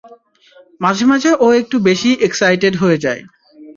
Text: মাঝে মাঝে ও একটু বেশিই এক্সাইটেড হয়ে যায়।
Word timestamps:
মাঝে 0.81 1.05
মাঝে 1.05 1.31
ও 1.39 1.47
একটু 1.61 1.75
বেশিই 1.87 2.21
এক্সাইটেড 2.27 2.73
হয়ে 2.77 2.97
যায়। 2.97 3.21